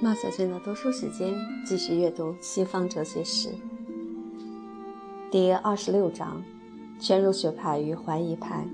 [0.00, 1.34] 马小军的读书时间，
[1.66, 3.50] 继续阅读西方哲学史，
[5.30, 6.42] 第二十六章：
[6.98, 8.66] 全儒学派与怀疑派。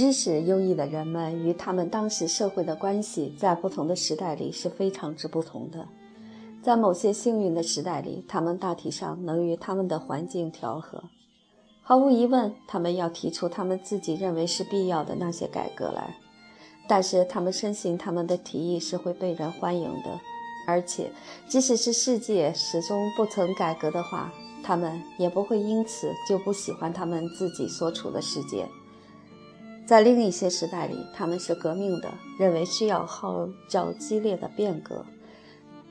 [0.00, 5.86] 知识优异的人们与他们当时社会的关系，在不同的时代里是非常之不同的。
[6.62, 11.04] 在某些幸运的时代里，他们大体上能与他们的环境调和。
[11.82, 16.16] 毫无疑问，他们要提出他们自己认为是必要的那些改革来，
[16.88, 20.18] 但是他们深信他们的提议是会被人欢迎的，
[20.66, 21.12] 而且
[21.46, 24.32] 即使是世界始终不曾改革的话，
[24.62, 28.66] 他们也不会因此就不喜欢他们自己所处的世界。
[29.86, 35.04] 在另一些时代里，他们是革命的，认为需要号召激烈的变革，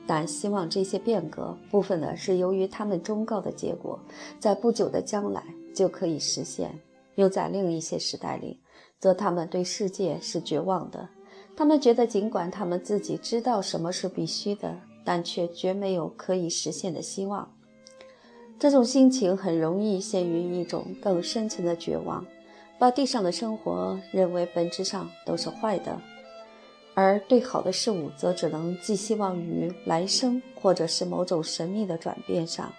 [0.06, 3.98] 但希望这些变革部分的是由于他们忠告的结果，
[4.38, 5.42] 在不久的将来。
[5.72, 6.76] 就可以实现。
[7.14, 8.60] 又在另一些时代里，
[8.98, 11.08] 则他们对世界是绝望的。
[11.56, 17.48] 他们觉得，尽管他们自己知道什么是必须的，但却绝没有可以实现的希望。
[18.58, 22.26] 这种心情很容易陷于一种更深层的绝望，
[22.80, 26.00] 把地上的生活认为本质上都是坏的，
[26.94, 32.72] 而对好的事物则只能寄希望于来生，或者是某种神秘的转变上。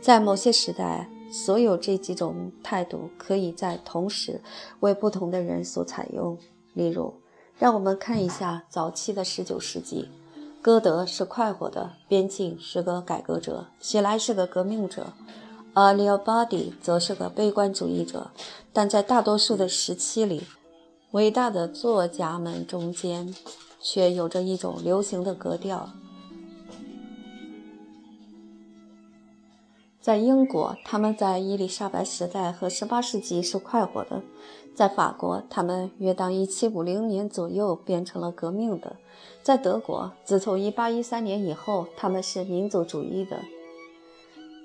[0.00, 4.40] 在某些时代，所有这几种态度可以在同时
[4.80, 6.38] 为不同的人所采用。
[6.72, 7.12] 例如，
[7.58, 10.08] 让我们看一下早期的十九世纪，
[10.62, 15.12] 歌德是快活的，边境是个改革者，希莱是个革命者，
[15.74, 18.30] 而利奥巴迪则是个悲观主义者。
[18.72, 20.44] 但在大多数的时期里，
[21.12, 23.34] 伟大的作家们中间
[23.80, 25.90] 却有着一种流行的格调。
[30.00, 34.22] 在英国，他们在伊丽莎白时代和18世纪是快活的；
[34.74, 38.96] 在法国，他们约当1750年左右变成了革命的；
[39.42, 43.38] 在德国，自从1813年以后，他们是民族主义的。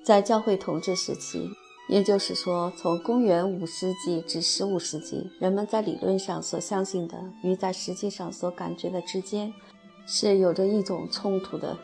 [0.07, 1.49] 在教会统治时期，
[1.89, 9.53] 也就是说，从公元5世纪至15世纪，人们在理论上所相信的与在实际上所感觉的之间
[10.05, 11.77] 是有着一种冲突的。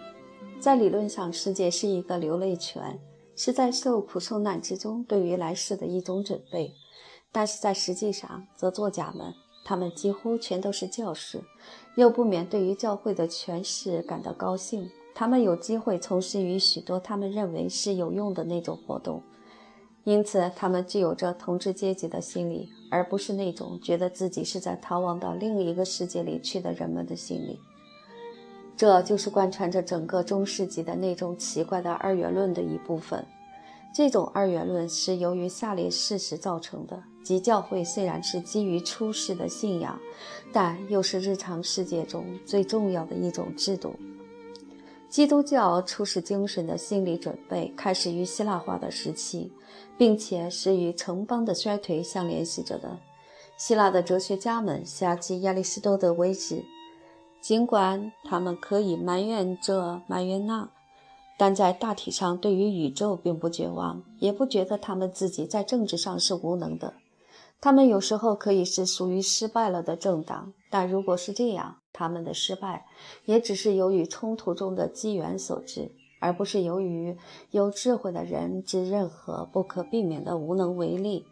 [0.57, 2.97] 在理论上，世界是一个流泪泉。
[3.35, 6.72] 是在受苦受难之中对于来世的一种准备，
[7.29, 9.33] 但是在实际上，则作家们
[9.66, 11.44] 他们几乎全都是教士，
[11.95, 14.89] 又不免对于教会的权势感到高兴。
[15.16, 19.22] 他们有机会从事于许多他们认为是有用的那种活动，
[20.03, 27.59] 因此他们具有着统治阶级的心理，而不是那种觉得自己是在逃亡到另一个世界里去的人们的心理。
[28.75, 33.24] 这就是贯穿着整个中世纪的那种奇怪的二元论的一部分。
[33.94, 40.00] 这种二元论是由于下列事实造成的：即教会虽然是基于出世的信仰，
[40.51, 43.94] 但又是日常世界中最重要的一种制度。
[45.13, 49.53] 基督教出世精神的心理准备开始于希腊化的时期，
[49.96, 52.97] 并且是与城邦的衰退相联系着的。
[53.56, 56.66] 希腊的哲学家们下基亚里士多德为止。
[57.40, 60.68] 尽管他们可以埋怨这埋怨那，
[61.38, 66.91] 但在大体上对于宇宙并不绝望，也不觉得他们自己在政治上是无能的。
[67.63, 72.85] 他们有时候可以是属于失败了的政党，但如果是这样，他们的失败
[73.24, 77.18] 也只是由于冲突中的机缘所致，而不是由于
[77.51, 81.25] 有智慧的人之任何不可避免的无能为力。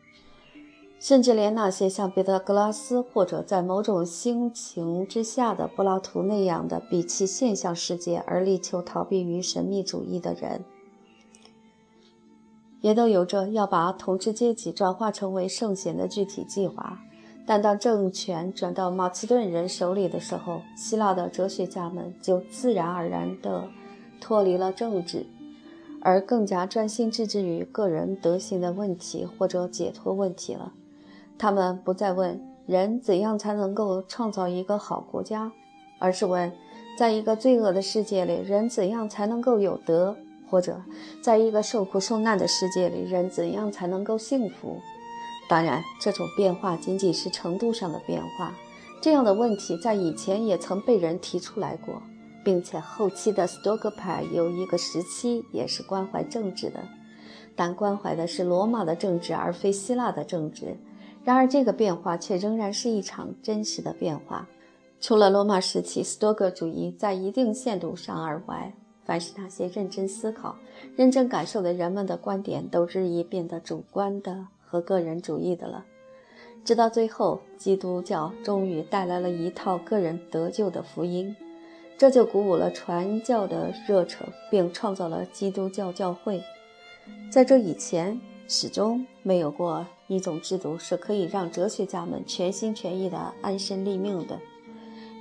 [1.01, 10.63] 甚至连那些像彼得格拉斯或者在某种心情之下的柏拉图那样的比弃现象世界而力求逃避于神秘主义的人，
[12.81, 16.99] 也都有着要把统治阶级转化成为圣贤的具体计划。
[17.45, 23.67] 但当政权转到马其顿人手里的时候，希腊的哲学家们就自然而然地
[24.19, 25.25] 脱离了政治，
[26.01, 30.71] 而更加专心致志于个人德行的问题或者解脱问题了。
[31.37, 35.51] 他们不再问人怎样才能够创造一个好国家，
[35.99, 36.53] 而是问，
[36.97, 40.13] 在一个罪恶的世界里，人怎样才能够有德；
[40.51, 40.83] 或者，
[41.23, 44.81] 在一个受苦受难的世界里，人怎样才能够幸福？
[45.47, 48.53] 当然，这种变化仅仅是程度上的变化。
[49.01, 52.01] 这样的问题在以前也曾被人提出来过，
[52.43, 56.83] 并且后期的斯多葛派有一个时期也是关怀政治的，
[57.55, 60.77] 但关怀的是罗马的政治，而非希腊的政治。
[61.23, 64.49] 然而，这个变化却仍然是一场真实的变化。
[64.99, 68.73] 除了罗马时期斯多葛主义在一定限度上而外，
[69.11, 70.55] 凡是那些认真思考、
[70.95, 75.83] 认真感受的人们的观点，都日益变得主观的和个人主义的了。
[76.63, 81.35] 直到最后，基督教终于带来了一套个人得救的福音，
[81.97, 86.41] 这就鼓舞了传教的热忱，并创造了基督教教会。
[87.29, 88.17] 在这以前，
[88.47, 94.39] 始终没有过一种制度是可以让哲学家们全心全意地安身立命的。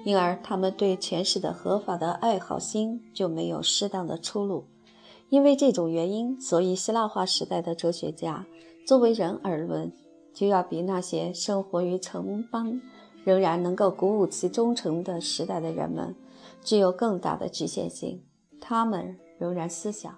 [0.05, 4.65] 因而，他们对权势的合法的爱好心就没有适当的出路。
[5.29, 8.47] 因为这种原因，所以希腊化时代的哲学家，
[8.87, 9.93] 作为人而论，
[10.35, 12.81] 就要比那些生活于城邦
[13.25, 16.15] 仍然能够鼓舞其忠诚的时代的人们，
[16.65, 18.23] 具有更大的局限性。
[18.61, 20.13] 他们仍然思想，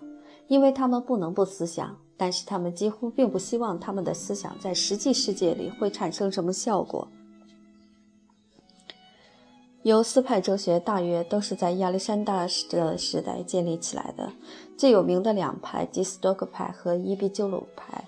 [0.46, 7.06] 因为他们不能不思想，但是他们几乎并不希望他们的思想在实际世界里会产生什么效果。
[9.82, 14.30] 有四派哲学大约都是在亚历山大的时代建立起来的。
[14.78, 18.04] 最有名的两派即斯多葛派和伊壁鸠鲁派，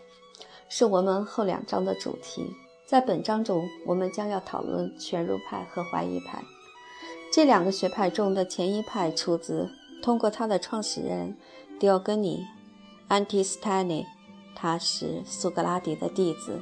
[0.69, 2.47] 是我们后两章的主题。
[2.87, 6.41] 在本章中，我们将要讨论全入派和怀疑派。
[7.33, 9.69] 这两个学派中的前一派出自
[10.01, 11.37] 通过他的创始人
[11.81, 12.39] 狄奥根尼·
[13.09, 14.07] 安提斯泰尼，
[14.55, 16.61] 他是苏格拉底的弟子，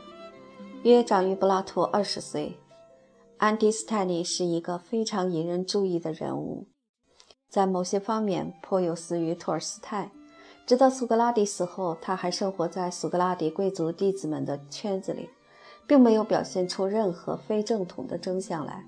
[0.84, 2.56] 约长于柏拉图二十岁。
[3.42, 6.68] 安迪斯泰尼是一个非常引人注意的人物，
[7.48, 10.12] 在某些方面颇有似于托尔斯泰。
[10.64, 15.28] 直到苏格拉底死后，他还生活在苏格拉底贵族弟子们的圈子里，
[15.88, 18.86] 并没有表现出任何非正统的征象来。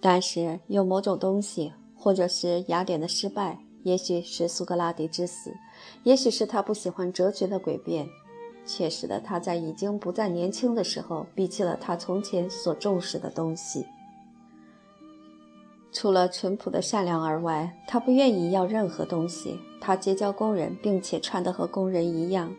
[0.00, 5.52] 但是，有某种东西，或者是雅典的失败，也许是苏格拉底之死，
[6.04, 8.08] 也许是他不喜欢哲学的诡辩。
[8.64, 13.86] 却使得他在已经不再年轻的时候，摒弃了他从前所重视的东西。
[15.92, 19.58] 除了淳朴的善良而外，他不愿意要任何东西。
[19.80, 22.54] 他结交工人，并且穿得和工人一样。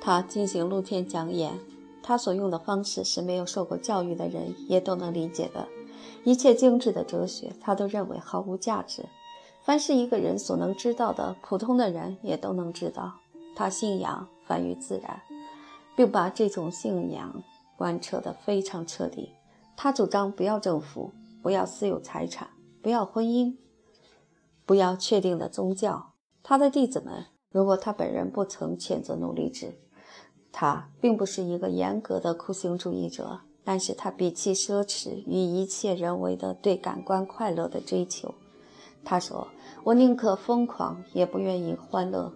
[0.00, 1.52] 他进行露天讲演。
[2.02, 5.68] 他所用的方式是没有受过教育的人也都能理解的。
[6.24, 9.04] 一切精致的哲学，他都认为毫无价值。
[9.62, 13.12] 凡是一个人所能知道的，普通的人也都能知道。
[13.54, 15.20] 他信仰反于自然。
[16.00, 17.44] 并把这种信仰
[17.76, 19.34] 贯彻得非常彻底。
[19.76, 21.12] 他主张不要政府，
[21.42, 22.48] 不要私有财产，
[22.80, 23.54] 不要婚姻，
[24.64, 26.14] 不要确定的宗教。
[26.42, 29.78] 他的弟子们，如果他本人不曾谴责奴隶制，
[30.50, 38.34] 他并不是一个严格的酷刑主义者，但是他鄙弃奢侈与一切人为的对感官快乐的追求。
[39.04, 39.48] 他说
[39.84, 42.32] ：“我宁可疯狂，也不愿意欢乐。”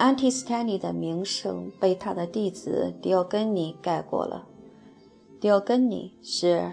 [0.00, 4.46] 安提斯泰尼的名声被他的弟子狄奥根尼盖过了。
[5.38, 6.72] 狄奥根尼是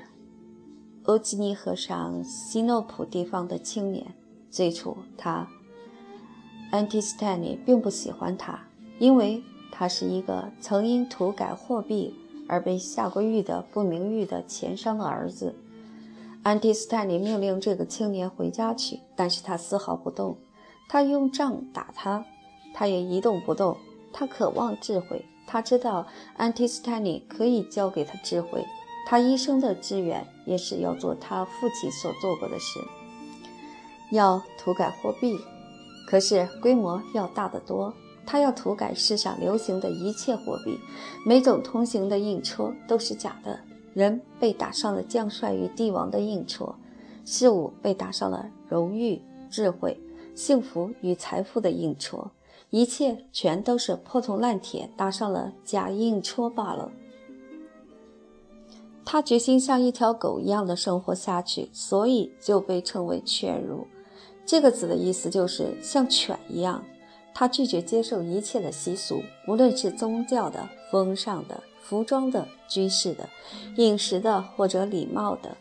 [1.04, 4.16] 欧几尼河上西诺普地方的青年。
[4.50, 5.46] 最初，他
[6.72, 8.62] 安提斯泰尼并不喜欢他，
[8.98, 12.16] 因为他是一个曾因涂改货币
[12.48, 15.54] 而被下过狱的不名誉的钱商的儿子。
[16.44, 20.38] 安提斯泰尼命令这个青年回家去，但是他丝毫不动。
[20.88, 22.26] 他用杖打他。
[22.78, 23.76] 他也一动不动。
[24.14, 28.64] 他渴望智慧，他知道安提斯泰尼可以教给他智慧。
[29.08, 32.80] 他一生的志愿也是要做他父亲所做过的事，
[34.12, 35.40] 要涂改货币，
[36.08, 37.92] 可是规模要大得多。
[38.28, 40.78] 他要涂改世上流行的一切货币，
[41.26, 43.60] 每种通行的印戳都是假的。
[43.96, 46.76] 人被打上了将帅与帝王的印戳，
[47.26, 50.00] 事物被打上了荣誉、智慧、
[50.36, 52.30] 幸福与财富的印戳。
[52.70, 56.92] 一切全都是破铜烂铁搭上了假硬戳罢了。
[59.06, 63.88] 他决心像一条狗一样的生活下去，所以就被称为犬儒。
[64.46, 66.84] 这个字的意思就是像犬一样。
[67.34, 73.30] 他拒绝接受一切的习俗，无论是宗教的、风尚的、服装的、居士的、
[73.78, 75.56] 饮食的或者礼貌的。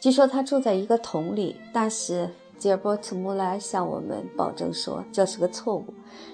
[0.00, 2.30] 据说他住在一个桶里，但是。
[2.58, 5.84] 吉尔伯特·穆莱向我们保证说，这是个错误，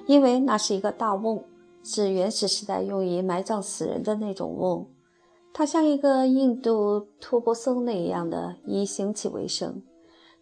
[0.07, 1.45] 因为那是一个大瓮，
[1.83, 4.87] 是原始时代用于埋葬死人的那种瓮。
[5.53, 9.83] 他像一个印度托钵僧那样的以行乞为生。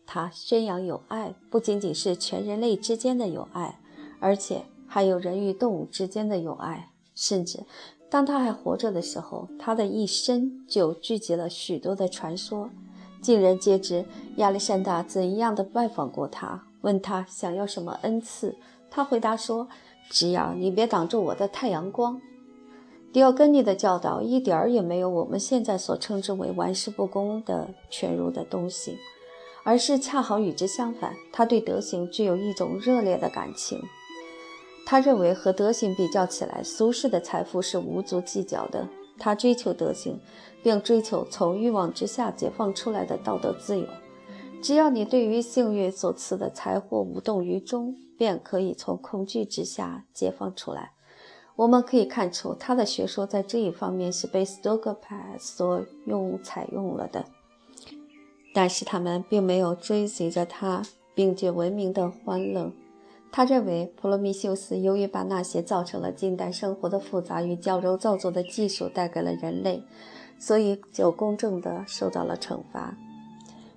[0.06, 3.80] 他宣扬友爱，不仅仅是全人类之间的友爱，
[4.20, 6.90] 而且还有人与动物之间的友爱。
[7.14, 7.64] 甚至
[8.08, 12.70] 当他还活着的时候，他的一生就聚集了许多的传说。
[13.22, 14.04] 尽人皆知，
[14.36, 18.56] 亚历山大怎样的拜访过他，问他想要什么恩赐，
[18.90, 19.68] 他回答说
[20.10, 22.20] ：“只要你别挡住我的太阳光。”
[23.12, 28.98] 迪奥根尼的教导一点儿也没有我们现在所称之为玩世不恭的犬儒的东西，
[29.62, 31.14] 而是恰好与之相反。
[31.30, 33.80] 他对德行具有一种热烈的感情。
[34.84, 38.88] 他认为和德行比较起来，俗世的财富是无足计较的。
[39.22, 40.18] 他追求德行，
[40.64, 43.86] 并追求从欲望之下解放出来的道德自由。
[44.60, 50.90] 只要你对于幸运所赐的财货无动于衷，便可以从恐惧之下解放出来。
[51.54, 57.24] 我们可以看出，他的学说在这一方面是被斯多葛派所用采用了的。
[58.52, 60.82] 但是他们并没有追随着他，
[61.14, 62.72] 并且文明的欢乐。
[63.32, 69.82] 他认为普罗米修斯由于把那些造成了近代生活的复杂与矫揉造作的技术带给了人类，
[70.38, 72.94] 所以就公正地受到了惩罚。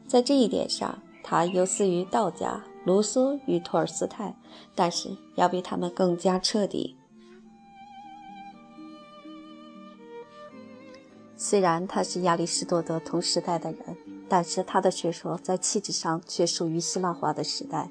[0.07, 4.35] 在这一点上，他有似于道家卢梭与托尔斯泰，
[4.75, 6.97] 但是要比他们更加彻底。
[11.37, 13.97] 虽然他是亚里士多德同时代的人，
[14.27, 17.89] 但是他的学说在气质上却属于希腊化的时代。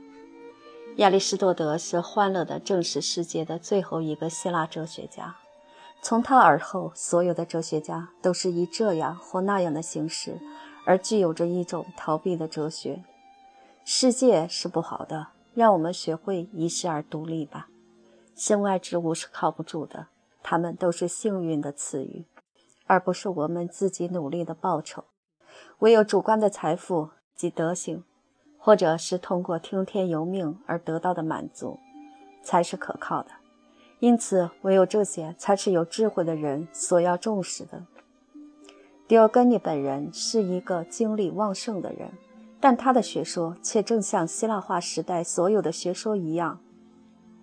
[0.96, 5.34] 亚里士多德是欢乐的正史世界的最后一个希腊哲学家，
[6.00, 10.38] 从他而后，所有的哲学家都是以这样或那样的形式，
[10.86, 13.02] 而具有着一种逃避的哲学。
[13.84, 17.66] 世界是不好的，让我们学会遗世而独立吧。
[18.36, 20.06] 身外之物是靠不住的，
[20.44, 22.24] 他们都是幸运的赐予，
[22.86, 25.02] 而不是我们自己努力的报酬。
[25.80, 28.04] 唯有主观的财富及德行。
[28.64, 31.78] 或者是通过听天由命而得到的满足，
[32.42, 33.28] 才是可靠的。
[34.00, 37.82] 因此，唯有这些才是有智慧的人所要重视的。
[39.06, 42.12] 迪奥根尼本人是一个精力旺盛的人，
[42.58, 46.58] 但他的学说却正像希腊化时代所有的学说一样，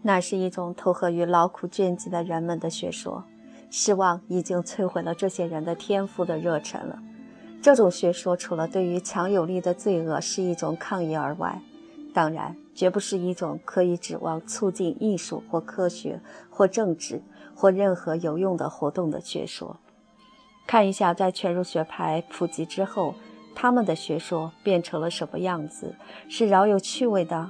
[0.01, 3.23] 那是一种投合于劳苦倦极的人们的学说。
[3.69, 6.97] 失望已经摧毁了这些人的天赋的热忱了。
[7.61, 11.61] 这种学说除了对于强有力的罪恶是一种抗议而外，
[12.11, 17.21] 当然绝不是一种可以指望促进艺术或科学或政治
[17.55, 19.77] 或任何有用的活动的学说。
[20.65, 23.13] 看一下，在全儒学派普及之后，
[23.53, 25.95] 他们的学说变成了什么样子，
[26.27, 27.49] 是饶有趣味的。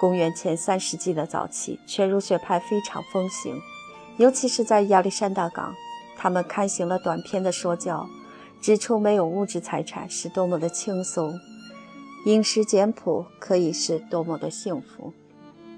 [0.00, 3.60] 公元前三世纪的早期，全儒学派非常风行，
[4.16, 5.74] 尤其是在亚历山大港，
[6.16, 8.06] 他们刊行了短篇的说教。
[8.64, 11.38] 指出没有物质财产是多么的轻松，
[12.24, 15.12] 饮食简朴可以是多么的幸福，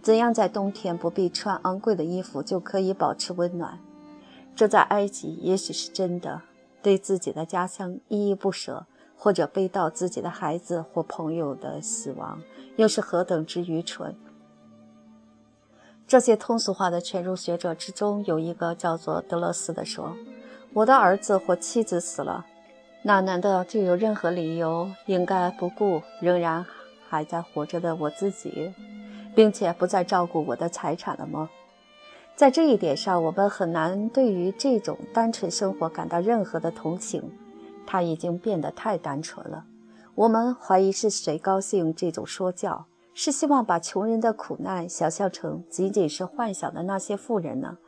[0.00, 3.81] 怎样在冬天不必穿昂贵的衣服就可以保持温暖，
[4.55, 6.43] 这在埃及也许是真的。
[6.81, 12.40] 对自己的家乡依依不舍，或者悲悼自己的孩子或朋友的死亡，
[12.76, 14.14] 又是何等之愚蠢！
[16.07, 20.16] 这些通俗化的全儒学者之中，有一个叫做德勒斯的说
[20.73, 22.47] ：“我的儿子或妻子死了。”
[23.08, 26.66] 那难道就有任何理由应该不顾仍然
[27.08, 28.75] 还在活着的我自己，
[29.32, 31.48] 并且不再照顾我的财产了吗？
[32.34, 37.22] 在这一点上，我们很难对于这种单纯生活感到任何的同情。
[37.86, 39.64] 它已经变得太单纯了。
[40.16, 47.78] 我们怀疑是谁高兴这种说教，是希望把穷人的苦难想象成仅仅是幻想的那些富人呢？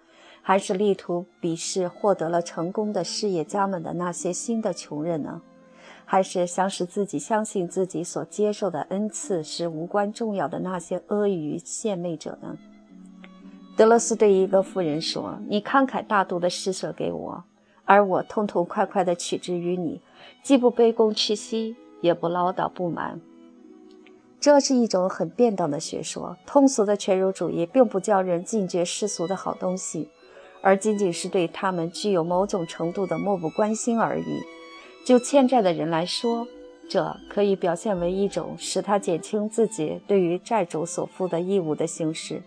[0.49, 5.43] 还是力图鄙视获得了成功的事业家们的那些新的穷人呢？
[6.07, 12.57] 还是想使自己相信自己所接受的恩赐是无关重要的那些阿谀献媚者呢？
[13.77, 17.45] 德勒斯对一个妇人说：“你慷慨大度地施舍给我，
[17.85, 20.01] 而我痛痛快快地取之于你，
[20.43, 23.21] 既不卑躬屈膝，也不唠叨不满。”
[24.41, 26.39] 这是一种很便当的学说。
[26.47, 30.09] 通俗的全儒主义并不叫人禁绝世俗的好东西。
[30.61, 34.43] 而仅仅是对他们具有某种程度的漠不关心而已。
[35.05, 36.47] 就欠债的人来说，
[36.89, 42.43] 这可以表现为一种使他减轻自己对于债主所负的义务的形式。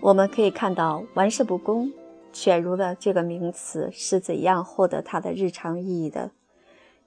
[0.00, 1.92] 我们可以看到“玩世不恭
[2.32, 6.30] ”“犬儒”的这个名词是怎样获得它的日常意义的。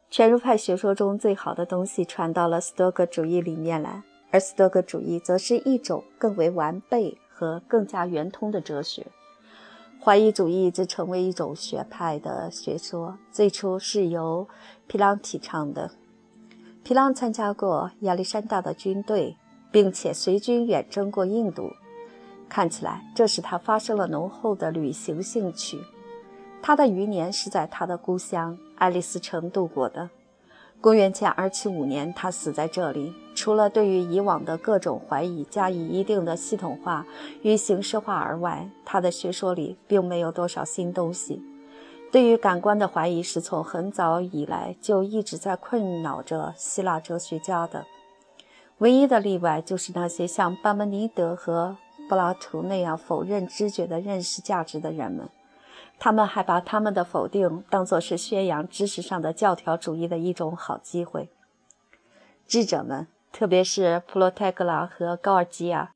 [0.09, 9.07] 犬儒派学说中最好的东西传到了斯多葛主义里面来，而斯多葛主义则是一种更为完备和更加圆通的哲学。
[10.03, 14.47] 怀疑主义则成为一种学派的学说，最初是由
[14.87, 15.91] 皮朗提倡的。
[16.83, 19.37] 皮朗参加过亚历山大的军队，
[19.71, 21.69] 并且随军远征过印度。
[22.49, 25.79] 看起来，这使他发生了浓厚的旅行兴趣。
[26.63, 30.09] 他的余年是在他的故乡爱丽丝城度过的。
[30.81, 33.13] 公元前275年，他死在这里。
[33.35, 37.05] 除了对于以往的各种怀疑加以一定的系统化
[37.43, 41.41] 与形式化而外，他的学说里并没有多少新东西。
[42.11, 47.85] 对于感官的怀疑是从很早以来就一直在困扰着希腊哲学家的。
[48.79, 51.77] 唯一的例外就是那些像巴门尼德和
[52.09, 55.29] 柏拉图那样否认知觉的认识价值的人们，
[56.03, 61.29] 他们还把他们的否定当作是宣扬知识上的教条主义的一种好机会。
[62.47, 65.91] 智者们，特别是普罗泰戈拉和高尔基亚，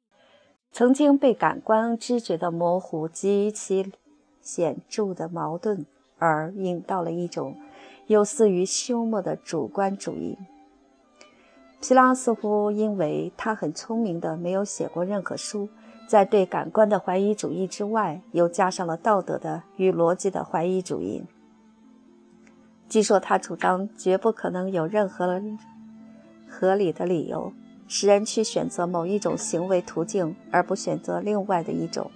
[0.72, 3.92] 曾经被感官知觉的模糊及其
[4.44, 5.88] 显著的矛盾。
[6.18, 7.58] 而引到了一种
[8.06, 10.38] 有似于休谟的主观主义。
[11.82, 15.68] 皮拉似乎因为他很聪明的没有写过任何书，
[16.08, 21.24] 在对感官的怀疑主义之外，又加上了道德的与逻辑的怀疑主义。
[22.88, 25.42] 据说他主张绝不可能有任何
[26.48, 27.52] 合理的理由
[27.88, 32.12] 使人去选择某一种行为途径，而不选择另外的一种。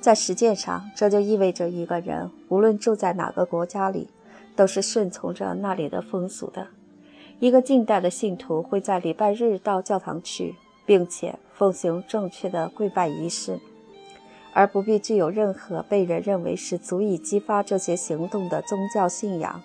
[0.00, 4.08] 在实践上，这就意味着一个人无论住在哪个国家里，
[4.54, 6.66] 都是顺从着那里的风俗的。
[7.38, 13.60] 一个近代的信徒会在礼拜日到教堂去，并且奉行正确的跪拜仪式，
[14.52, 19.62] 而不必具有任何被人认为是足以激发这些行动的宗教信仰。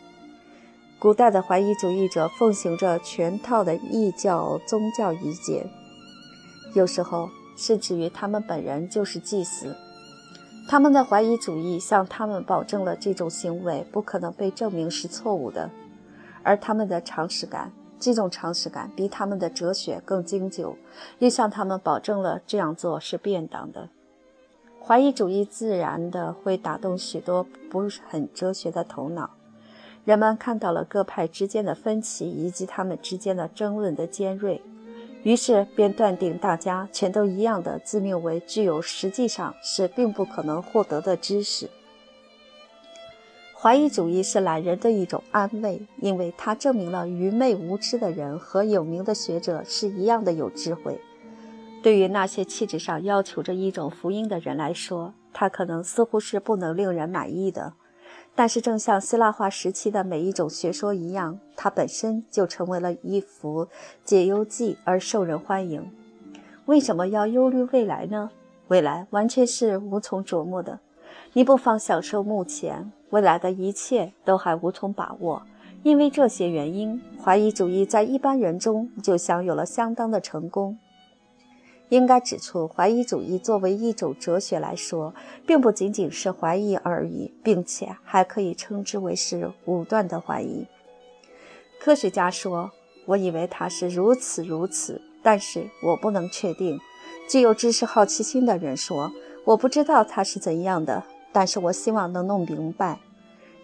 [1.00, 5.66] 古代的怀疑主义者奉行着全套的异教宗教仪节，
[6.76, 9.76] 有时候甚至于他们本人就是祭司。
[10.68, 15.72] 他们的怀疑主义向他们保证了这种行为不可能被证明是错误的，
[16.44, 20.78] 而他们的常识感，这种常识感比他们的哲学更经久，
[21.20, 23.90] 又向他们保证了这样做是便当的。
[24.82, 29.32] 怀疑主义自然的会打动许多不是很哲学的头脑，
[30.06, 34.62] 人们看到了各派之间的分歧以及他们之间的争论的尖锐。
[35.24, 41.70] 于是便断定大家全都一样的自命为具有实际上是并不可能获得的知识。
[43.62, 50.98] 怀疑主义是懒人的一种安慰，因为它证明了愚昧无知的人和有名的学者是一样的有智慧。
[51.84, 57.74] 对于那些气质上要求着一种福音的人来说，它可能似乎是不能令人满意的。
[58.34, 63.68] 但是，正像希腊化时期的每一种学说一样，它本身就成为了一幅
[64.06, 65.92] 解忧记而受人欢迎。
[66.66, 68.32] 为什么要忧虑未来呢？
[68.70, 70.80] 未来完全是无从琢磨的。
[71.34, 75.44] 你不妨享受目前，未来的一切都还无从把握。
[75.84, 80.78] 因为这些原因，怀疑主义在一般人中就享有了相当的成功。
[81.90, 85.14] 应该指出，怀疑主义作为一种哲学来说，
[85.48, 90.68] 并不仅仅是怀疑而已，并且还可以称之为是武断的怀疑。
[91.80, 92.70] 科学家说
[93.08, 96.80] ：“我以为它是如此如此，但是我不能确定。”
[97.30, 99.12] 具有知识好奇心的人说
[99.46, 103.00] ：“我不知道它是怎样的，但是我希望能弄明白。”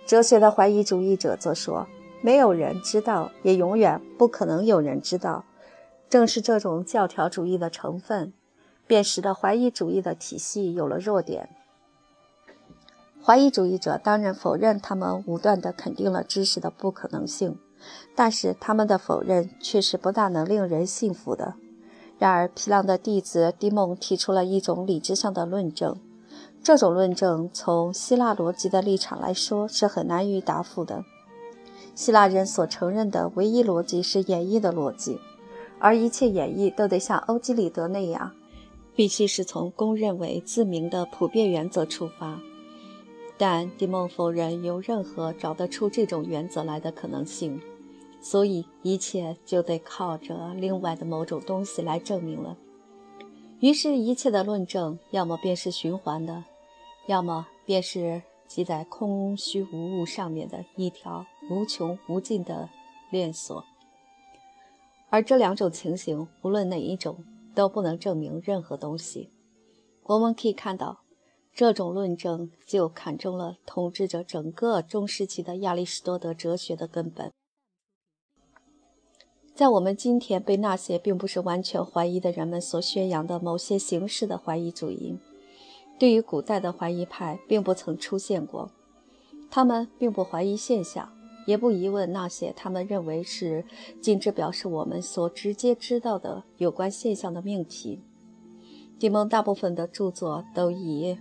[0.06, 1.88] 哲学的怀疑主义者则说
[2.22, 5.46] ：“没有人知道，也永远不可能有人知道。”
[6.08, 8.32] 正是这种教条主义的成分，
[8.86, 11.50] 便使得怀疑主义的体系有了弱点。
[13.24, 17.58] 怀疑主义者当然否认他们武断地肯定了知识的不可能性，
[18.16, 21.56] 但是他们的否认却是不大能令人信服的。
[22.20, 26.00] 然而，皮浪的弟子迪蒙提出了一种理智上的论证，
[26.66, 31.06] 这种论证从希腊逻辑的立场来说是很难于答复的。
[31.94, 35.20] 希腊人所承认的唯一逻辑是演绎的逻辑。
[35.78, 38.32] 而一切演绎都得像欧几里得那样，
[38.96, 42.40] 必须是从公认为自明的普遍原则出发。
[43.38, 47.62] 但迪梦否认有任何找得出这种原则来的可能性，
[48.20, 52.58] 所以一切就得靠着另外的某种东西来证明了。
[53.60, 56.44] 于是，一切的论证要么便是循环的，
[57.08, 62.70] 要么便是系在空虚无物上面的一条无穷无尽的
[63.12, 63.64] 链锁。
[65.10, 69.30] 而这两种情形，无论哪一种，都不能证明任何东西。
[70.04, 71.02] 我们可以看到，
[71.54, 77.32] 这种论证就看中了统治着整个中世纪的亚里士多德哲学的根本。
[79.54, 85.18] 在我们今天被那些并不是完全怀疑的人们所宣扬的某些形式的怀疑主义，
[85.98, 88.70] 对于古代的怀疑派并不曾出现过，
[89.50, 91.12] 他们并不怀疑现象。
[91.46, 93.64] 也不疑问那些他们认为是
[94.02, 98.02] 仅只表示我们所直接知道的有关现象的命题。
[98.98, 101.16] 迪蒙大部分的著作都已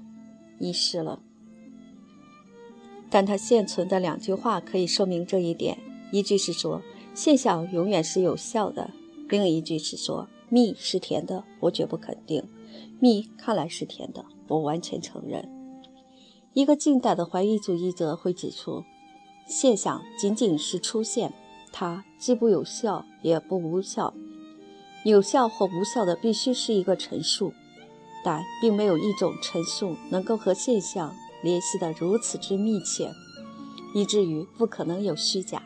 [0.58, 1.20] 遗失了，
[3.10, 5.76] 但他现存的两句话可以说明这一点：
[6.10, 6.80] 一句是说
[7.12, 8.88] 现象永远是有效的；
[9.28, 12.44] 另一句是说蜜是甜的，我绝不肯定；
[13.00, 15.50] 蜜看来是甜的，我完全承认。
[16.52, 18.84] 一个近代的怀疑主义者会指出，
[19.48, 21.34] 现象仅仅是出现，
[21.72, 24.14] 它既不有效也不无效。
[25.04, 27.52] 有效或无效的必须是一个陈述，
[28.24, 31.12] 但并没有一种陈述能够和现象
[31.42, 33.10] 联系得如此之密切，
[33.92, 35.60] 以至于不可能有虚假。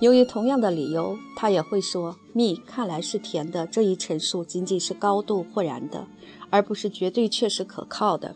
[0.00, 6.06] 由于同样的理由，他也会说蜜看来是甜的这一陈述仅仅是高度或然的，
[6.48, 8.34] 而不是绝对确实可靠的。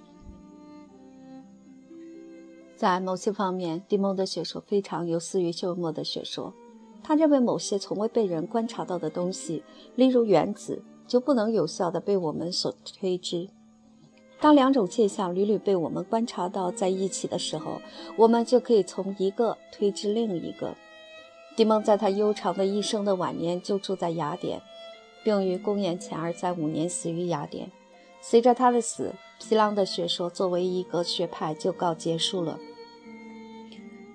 [2.76, 6.52] 在某些方面，蒂蒙的学说非常有似于休谟的学说。
[7.02, 9.62] 他认为某些从未被人观察到的东西，
[9.94, 13.48] 例如原子，就不能有效地被我们所推知。
[14.38, 17.80] 当两种现象屡屡被我们观察到在一起的时候，
[18.16, 20.74] 我们就可以从一个推知另一个。
[21.56, 24.60] 迪蒙在他悠长的一生的晚年就住在雅典，
[25.22, 27.70] 并于公元前二三五年死于雅典。
[28.20, 32.58] 随着他的死，皮浪的学说作为一个学派就告结束了。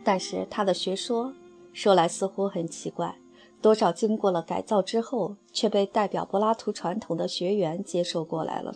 [0.04, 1.34] 但是他的学说
[1.72, 3.16] 说来似乎很奇怪，
[3.62, 8.76] 多少经过了改造之后，却被代表柏拉图传统的学员接受过来了。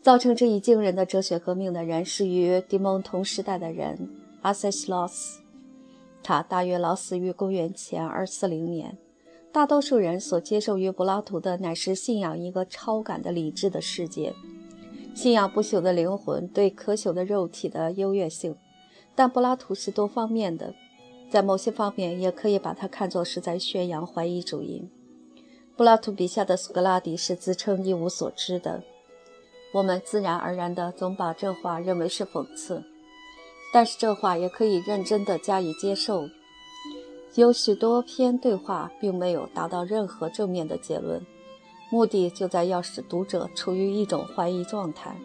[0.00, 4.08] 造成这一惊人的哲学革命的人是与迪蒙同时代的人
[4.40, 5.41] 阿塞西罗斯。
[6.22, 8.96] 他大约老死于公元前二四零年。
[9.50, 14.32] 大多数人所接受于柏拉图的乃是信仰一个超感的理智的世界，
[15.14, 18.56] 信仰不朽的灵魂对可朽的肉体的优越性。
[19.14, 20.74] 但柏拉图是多方面的，
[21.28, 24.88] 在某些方面也可以把它看作是在宣扬怀疑主义。
[25.76, 28.82] 柏拉图笔下的苏格拉底是自称一无所知的，
[29.74, 32.82] 我们自然而然地总把这话认为是讽刺。
[33.72, 36.28] 但是这话也可以认真地加以接受。
[37.34, 41.24] 有许多篇对话并没有达到任何正面的结论，
[41.90, 45.16] 目的就在要使读者处于一种怀疑状态。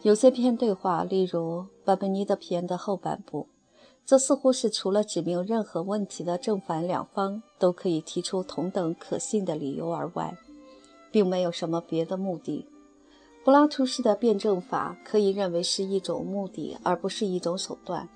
[0.00, 3.46] 有些篇对话，例如巴本尼的篇的后半部，
[4.06, 10.34] 这似乎是除了指明任何问题的正反两方都可以提出同等可信的理由而外，
[11.10, 12.66] 并没有什么别的目的。
[13.44, 18.08] 柏拉图式的辩证法可以认为是一种目的，而不是一种手段。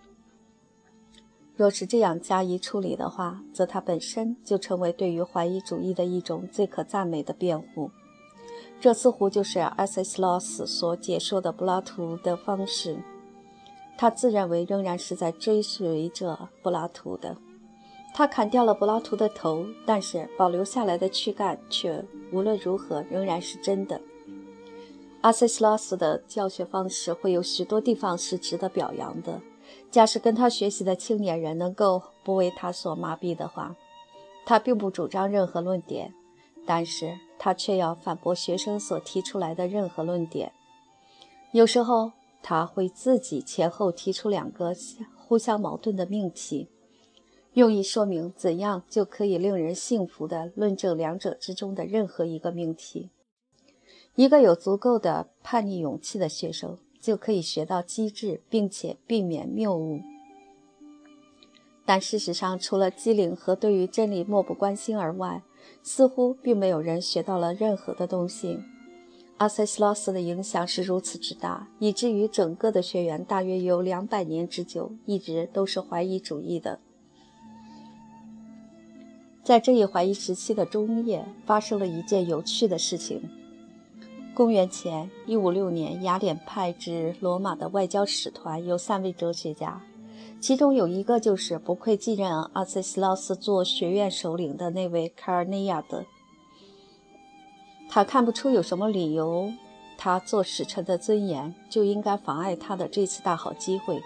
[1.56, 7.90] 若是这样加以处理的话，则它本身就成为对于怀疑主义的一种最可赞美的辩护。
[8.78, 12.98] 这似乎就是阿塞西罗斯所解说的柏拉图的方式。
[13.96, 17.36] 他自认为仍然是在追随着柏拉图的。
[18.14, 24.00] 他砍掉了柏拉图的头，但是保留下来的躯干却无论如何仍然是真的。
[25.26, 29.40] 阿塞西拉斯的教学方式会有许多地方是值得表扬的。
[29.90, 33.74] 假使跟他学习的青年人能够不为他所麻痹的话，
[34.44, 36.14] 他并不主张任何论点，
[36.64, 40.52] 但是他却要反驳学生所提出来的任何论点。
[41.50, 44.72] 有时候他会自己前后提出两个
[45.16, 46.68] 互相矛盾的命题，
[47.54, 53.10] 用以说明怎样就可以令人信服地论证两者之中的任何一个命题。
[54.16, 60.00] 一个有足够的叛逆勇气的学生就可以学到机智，并且避免谬误。
[61.84, 65.42] 但事实上，除了机灵和对于真理漠不关心而外，
[65.82, 68.58] 似乎并没有人学到了任何的东西。
[69.36, 76.80] 阿塞西罗斯的影响是如此之大，以至于整个的学员大约有两百年之久，一直都是怀疑主义的。
[79.44, 83.22] 在这一怀疑时期的中叶，发生了一件有趣的事情。
[84.36, 89.80] 公元前一五六年，雅典派至罗马的外交使团有三位哲学家，
[90.42, 96.04] 其中有一个就是不愧继任阿塞西劳斯做学院首领的那位卡尔内亚德。
[97.88, 99.50] 他看不出有什么理由，
[99.96, 104.02] 他做使臣的尊严就应该妨碍他的这次大好机会，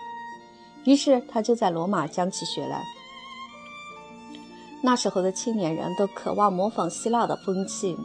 [0.85, 2.85] 于是他就在罗马讲起学来。
[4.81, 7.97] 那时候的青年人都渴望模仿希腊的风气，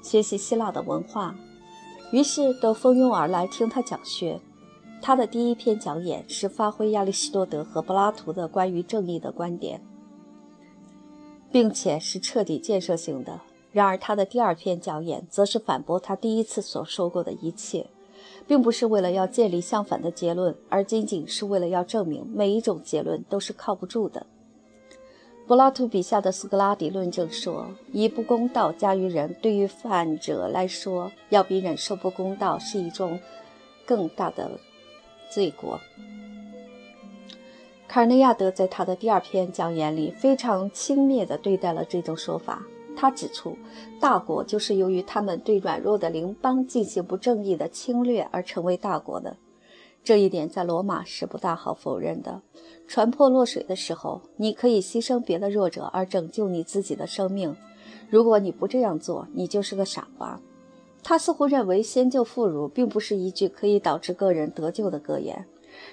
[0.00, 1.34] 学习希腊的文化。
[2.12, 4.40] 于是都蜂拥而来听他讲学。
[5.02, 9.80] 他的第一篇讲演是发挥亚里士多德和柏拉图的关于正义的观点，
[11.52, 13.40] 并且是彻底建设性的。
[13.72, 17.86] 然而，他的第二篇讲演则是反驳他第一次所说过的一切，
[18.46, 24.26] 并不是为了要建立相反的结论，而仅仅是为了要证明每一种结论都是靠不住的。
[25.46, 33.20] 柏拉图笔下的苏格拉底论证说：“以不公道加于人，对于犯者来说，要比忍受不公道是一种
[33.86, 34.58] 更大的
[35.30, 35.78] 罪过。”
[37.86, 42.66] 卡尔内亚德在他的第二篇讲演里非常轻蔑地对待了这种说法。
[42.96, 43.56] 他指出，
[44.00, 49.36] 大国就是由于他们对软弱的邻邦进行不正义的侵略而成为大国的。
[50.06, 52.40] 这一点在罗马是不大好否认的。
[52.86, 57.56] 船破落水的时候，你可以牺牲别的弱者而拯救你自己的生命。
[58.08, 60.40] 如果你不这样做，你就是个傻瓜。
[61.02, 65.44] 他似乎认为先救妇孺并不是一句可以导致个人得救的格言。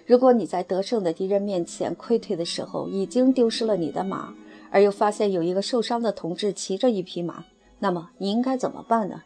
[0.06, 4.32] 如果你在得胜的敌人面前溃退的时候已经丢失了你的马，
[4.69, 7.43] 而又发现有一个受伤的同志骑着一匹马，
[7.80, 9.23] 那么你应该怎么办呢？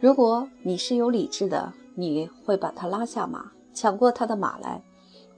[0.00, 4.82] 如果你是有理智的，你会把他拉下马，抢过他的马来。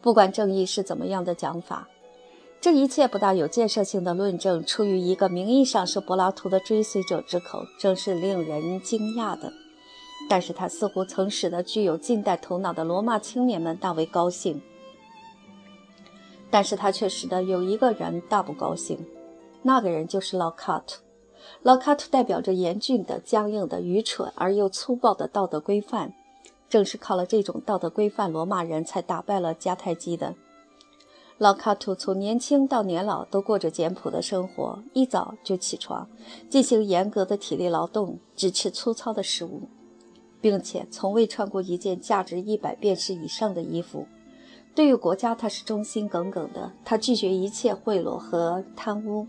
[0.01, 1.89] 不管正义是怎么样的讲法，
[2.61, 9.53] 这一切不大有建设性的论证，出于一个名义上是柏拉图的追随者之口，正是令人惊讶的。
[10.31, 14.63] 但是他似乎曾使得具有近代头脑的罗马青年们大为高兴，
[16.51, 19.05] 但是他却使得有一个人大不高兴。
[19.63, 21.01] 那个人就是老卡特。
[21.63, 26.15] 老卡特代表着严峻的、僵硬的、愚蠢而又粗暴的道德规范。
[26.69, 30.35] 正是靠了这种道德规范，罗马人才打败了迦太基的。
[31.39, 36.09] 老卡图从年轻到年老都过着简朴的生活，一早就起床，
[36.51, 39.69] 进行严格的体力劳动，只吃粗糙的食物，
[40.41, 44.07] 并且从未穿过一件价值一百便士以上的衣服。
[44.75, 46.73] 对于国家，他是忠心耿耿的。
[46.85, 49.27] 他拒绝一切贿赂和贪污。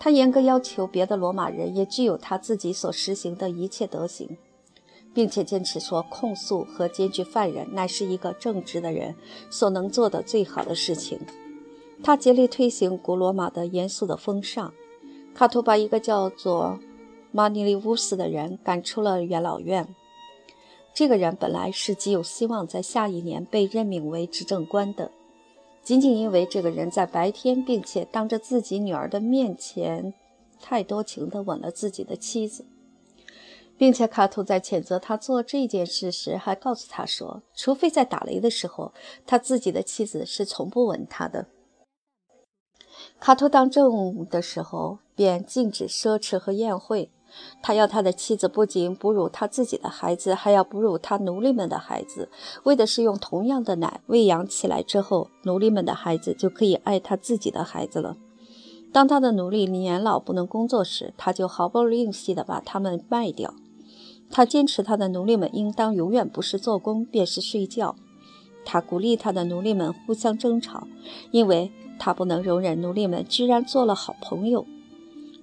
[0.00, 4.36] 他严格要求别的罗马人也具有他自己所实行的一切德行，
[5.14, 9.14] 并且坚持说，控诉和检举犯人乃是一个正直的人
[9.50, 11.18] 所能做的最好的事情。
[12.02, 14.72] 他竭力推行古罗马的严肃的风尚。
[15.34, 16.80] 卡图把一个叫做
[17.30, 19.94] 马尼利乌斯的人赶出了元老院。
[20.92, 25.12] 这个人本来是极有希望在下一年被任命为执政官的。
[25.84, 30.12] 仅仅因为这个人在白天，并且当着自己女儿的面前，
[30.60, 32.64] 太多情地吻了自己的妻子，
[33.78, 38.92] 并且卡图在谴责他做这件事时，还告诉他说，除非在打雷的时候，
[39.24, 41.46] 他自己的妻子是从不吻他的。
[43.20, 47.10] 卡图当政的时候，便禁止奢侈和宴会。
[47.62, 52.30] 他要他的妻子不仅哺乳他自己的孩子，还要哺乳他奴隶们的孩子，
[52.64, 58.16] 为的是用同样的奶喂养起来之后，奴隶们的孩子就可以爱他自己的孩子了。
[58.90, 63.54] 当他的奴隶年老不能工作时，他就毫不吝惜地把他们卖掉。
[64.30, 67.96] 他坚持他的奴隶们应当永远不是做工，便是睡觉。
[68.64, 70.86] 他鼓励他的奴隶们互相争吵，
[71.30, 74.66] 因为他不能容忍奴隶们居然做了好朋友。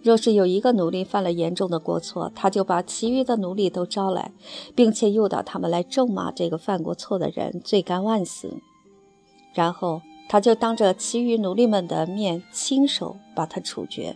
[0.04, 4.32] 若是有一个奴隶犯了严重的过错，他就把其余的奴隶都招来，
[4.76, 8.54] 并且诱导他们来咒骂这个犯过错的人，罪该万死。
[9.56, 14.16] 然后他就当着其余奴隶们的面亲手把他处决。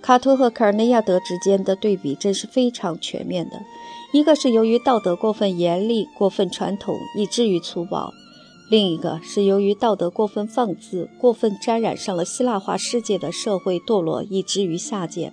[0.00, 3.60] 卡图和卡尔内亚德之间的对比真是非常全面的，
[4.12, 8.12] 一个是由于道德过分严厉、过分传统，以至于粗暴。
[8.70, 15.32] 另一个是由于道德过分放肆、过分沾染上了希腊化世界的社会堕落，以至于下贱。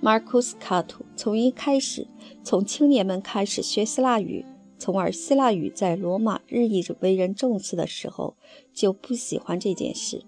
[0.00, 2.08] 马尔库斯·卡图从一开始，
[2.42, 4.44] 从青年们开始学希腊语，
[4.78, 8.34] 从而希腊语在罗马日益为人重视的时候，
[8.74, 10.24] 就不喜欢这件事，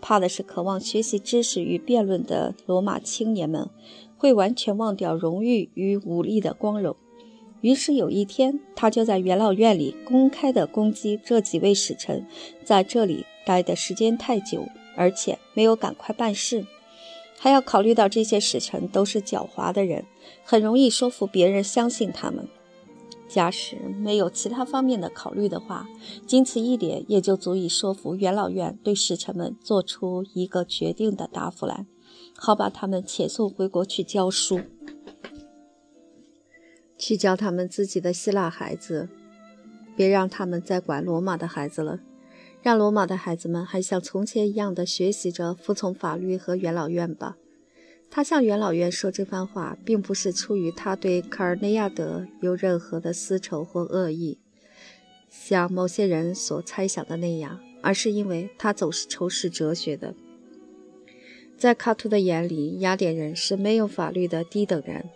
[0.00, 3.68] 怕的是渴望学习知识与辩论的罗马青年们
[4.16, 6.96] 会完全忘掉荣誉与武力的光荣。
[7.60, 12.26] 于是有一天，他就在元老院里公开地攻击这几位使臣，
[12.64, 16.64] 在这里待的时间太久，而且没有赶快办事，
[17.38, 20.06] 还要考虑到这些使臣都是狡猾的人，
[20.42, 22.48] 很容易说服别人相信他们。
[23.32, 25.88] 假使没有其他方面的考虑的话，
[26.26, 31.86] 仅此一点也就足以说服元老院对使臣们做出一个决定的答复来，
[32.36, 34.60] 好把他们遣送回国去教书。
[36.98, 39.08] 去教他们自己的希腊孩子，
[39.96, 42.00] 别让他们再管罗马的孩子了。
[42.62, 47.36] 让罗马的孩子们还像从前一样的学习着服从法律和元老院吧。
[48.10, 54.38] 他向元老院说这番话，并不是出于他对卡尔内亚德有任何的私仇或恶意，
[55.28, 60.14] 像某些人所猜想的那样，而是因为他总是仇视哲学的。
[61.56, 65.08] 在卡图的眼里，雅典人是没有法律的低等人。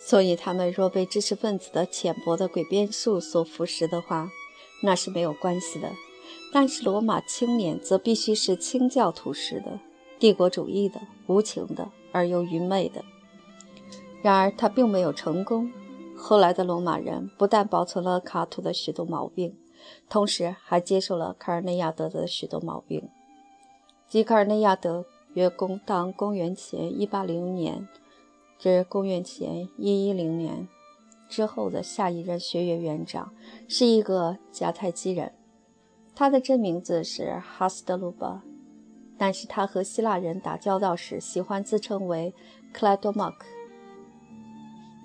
[0.00, 4.30] 所以，他们若被知识分子的浅薄的诡辩术所腐蚀的话，
[4.84, 5.90] 那是没有关系的。
[6.52, 9.80] 但是，罗马青年则必须是清教徒式的、
[10.20, 13.04] 帝国主义的、无情的而又愚昧的。
[14.22, 15.70] 然而，他并没有成功。
[16.16, 19.56] 后来的罗马人不但保存了卡图的许多毛病，
[20.08, 23.08] 同时还接受了卡尔内亚德的许多毛病。
[24.08, 25.04] 吉卡尔内亚德。
[25.34, 27.86] 约公当公元前180年
[28.58, 30.66] 至公元前110年
[31.28, 33.32] 之后的下一任学院院长，
[33.68, 35.34] 是一个迦太基人。
[36.14, 38.42] 他的真名字是哈斯德鲁巴，
[39.18, 42.32] 但是他和希腊人打交道时喜欢自称为
[42.72, 43.46] 克莱多马克。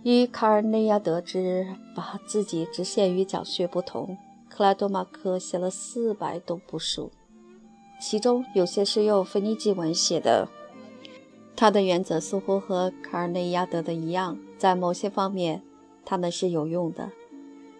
[0.03, 4.17] 与卡尔内亚德之把自己只限于讲学不同，
[4.49, 7.11] 克莱多马克写了四百多部书，
[7.99, 10.47] 其中有些是用腓尼基文写的。
[11.55, 15.61] 他的原则似乎和卡尔内亚德的一样，在某些方面
[16.03, 17.11] 他们是有用的。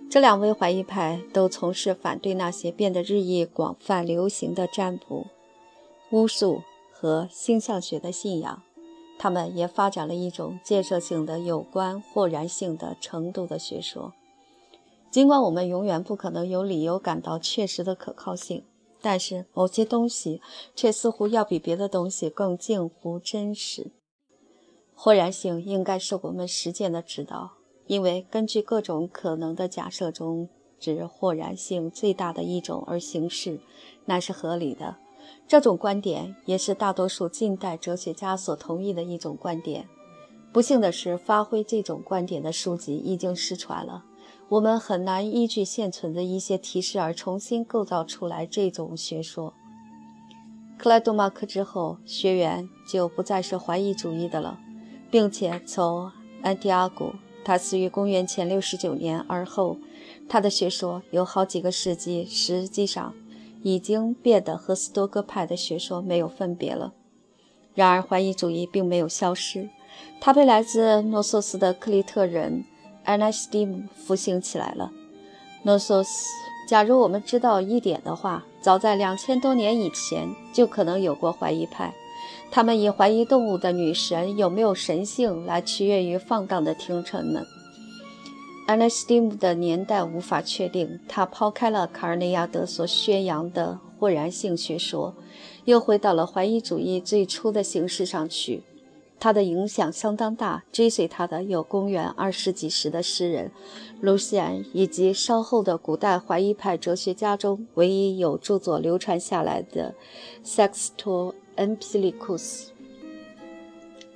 [0.10, 5.26] 这两位怀疑派都从事反对那些变得日益广泛流行的占卜、
[6.14, 8.62] 巫术和星象学的信仰。
[9.18, 14.14] 他们也发展了一种建设性的、有关豁然性的程度的学说。
[15.10, 18.64] 尽管我们永远不可能有理由感到确实的可靠性，
[19.02, 20.40] 但是某些东西
[20.76, 23.92] 却似乎要比别的东西更近乎真实。
[24.94, 27.54] 豁然性应该是我们实践的指导。
[27.88, 30.48] 因为根据各种可能的假设中，
[30.80, 33.60] 指豁然性最大的一种而行事，
[34.06, 34.98] 那是合理的。
[35.48, 39.88] 这种观点也是大多数近代哲学家所同意的一种观点。
[40.52, 44.04] 不幸的是，发挥这种观点的书籍已经失传了。
[44.50, 49.54] 我们很难依据现存的一些提示而重新构造出来这种学说。
[50.78, 54.60] 克莱多马克之后，学员就不再是怀疑主义的了，
[55.10, 57.14] 并且从安提阿古。
[57.46, 59.78] 他死于公元前六十九年，而后
[60.30, 63.14] 他的学说有好几个世纪，实际上
[63.64, 66.94] 已经变得和斯多葛派的学说没有分别了。
[67.74, 69.68] 然而，怀疑主义并没有消失，
[70.22, 72.64] 它被来自诺索斯的克里特人
[73.06, 74.92] 埃奈斯蒂姆复兴起来了。
[75.64, 76.30] 诺索斯，
[76.68, 81.94] 假如我们知道一点的话，早在两千多年以前就可能有过怀疑派。
[82.52, 87.44] 他们以怀疑动物的女神有没有神性来取悦于放荡的听臣们。
[88.66, 95.14] 安纳斯蒂姆的年代无法确定，他抛开了卡尔内亚德所宣扬的豁然性学说，
[95.66, 98.64] 又回到了怀疑主义最初的形式上去。
[99.20, 103.52] 他的影响相当大，追随他的有公元二世纪时的诗人
[104.02, 109.94] 卢西安，以及稍后的古代怀疑派哲学家中唯一有著作流传下来的
[110.44, 111.36] 塞克斯托。
[111.56, 112.72] 恩皮利库斯。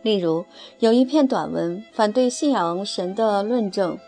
[0.01, 0.43] 例如，
[0.79, 3.99] 有一篇短文反对信仰神的论证，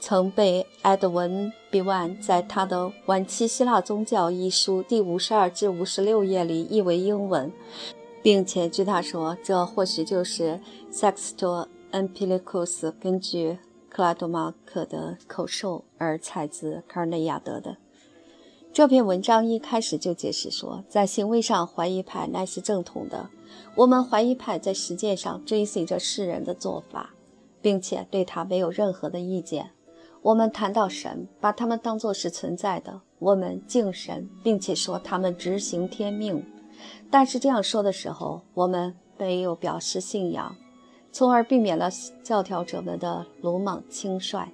[0.00, 7.52] 曾被埃德文·比万在他的《晚期希腊宗教》一书第五十二至五十六页里译为英文，
[8.22, 13.58] 并且据他说，这或许就是塞克斯托·恩皮利库斯根据
[13.88, 17.76] 克拉多马克的口授而采自卡内亚德的。
[18.72, 23.28] 这篇文章一开始就解释说，在行为上怀疑派乃是正统的。
[23.74, 27.14] 我们怀疑派在实践上追随着世人的做法，
[27.60, 29.70] 并且对他没有任何的意见。
[30.28, 33.00] 我们谈到神，把他们当作是存在的。
[33.18, 36.44] 我们敬神，并且说他们执行天命。
[37.10, 40.54] 但是这样说的时候，我们没有表示信仰，
[41.10, 41.88] 从而避免了
[42.22, 44.46] 教条者们的鲁莽轻率。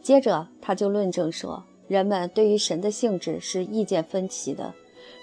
[0.00, 1.64] 接着他就论证说。
[1.88, 4.72] 人们对于神的性质是意见分歧的，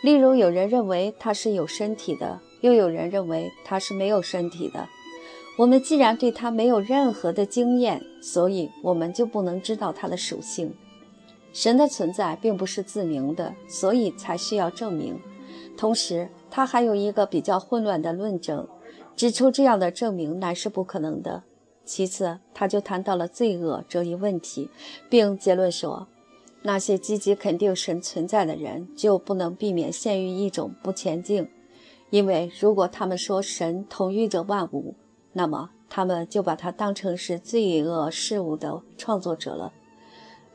[0.03, 4.85] 例如有人认为他是有身体的，又有人认为他是没有身体的。
[5.57, 10.71] 我们既然对他没有任何的经验，所以我们就不能知道他的属性。
[11.51, 15.19] 神的存在并不是自明的，所以才需要证明。
[15.75, 18.67] 同时，他还有一个比较混乱的论证，
[19.15, 21.41] 指出这样的证明乃是不可能的。
[21.83, 24.69] 其次，他就谈到了罪恶这一问题，
[25.09, 26.07] 并结论说。
[26.63, 31.47] 那些积极肯定神存在的人，就不能避免陷于一种不前进，
[32.09, 34.93] 因为如果他们说神统御着万物，
[35.37, 39.71] 那么他们就把它当成是罪恶事物的创作者了。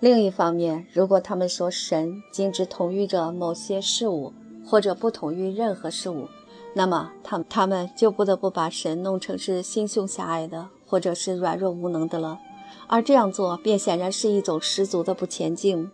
[0.00, 4.32] 另一方面，如果他们说神仅只统御着某些事物，
[4.66, 6.26] 或者不统御任何事物，
[6.74, 12.40] 那么他他们就不得不把神弄成是心胸狭隘的，或者是软弱无能的了。
[12.88, 15.88] 而这样做便显然是一种十足的不前进。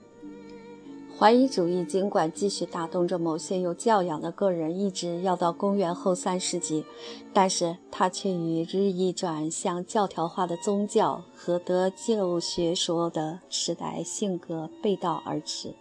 [1.18, 6.84] 怀疑主义尽管继续打动着某些有教养的个人，一直要到公元后三世纪，
[7.32, 15.74] 但是它却与日益转向教条化的宗教和得救学说的时代性格背道而驰。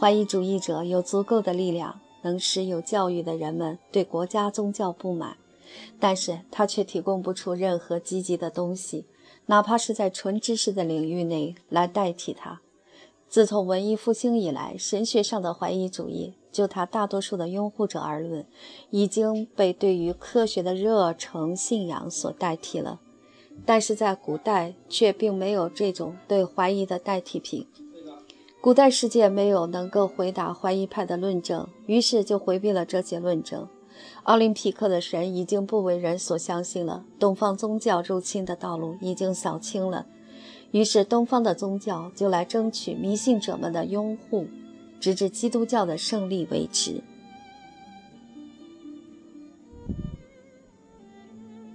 [0.00, 5.36] 怀疑主义者有足够的力量，能使有教育的人们对国家宗教不满，
[6.00, 9.04] 但是他却提供不出任何积极的东西，
[9.46, 12.60] 哪怕是在纯知识的领域内来代替它。
[13.30, 18.44] 自从文艺复兴以来，神学上的怀疑主义，就他大多数的拥护者而论，
[18.90, 22.98] 已经被对于科学的热诚信仰所代替了。
[23.64, 27.68] 但是在古代却并没有这种对怀疑的代替品。
[28.60, 33.68] 古代世界没有能够回答怀疑派的论证，于是就回避了这些论证。
[34.24, 40.06] 奥林匹克的神已经不为人所相信了，东方宗教入侵的道路已经扫清了。
[40.72, 44.46] 于是，东方的宗教就来争取迷信者们的拥护，
[45.00, 47.02] 直至基督教的胜利为止。